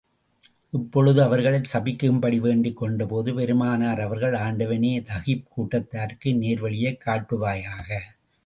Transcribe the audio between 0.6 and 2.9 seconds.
இப்பொழுது அவர்களைச் சபிக்கும்படி வேண்டிக்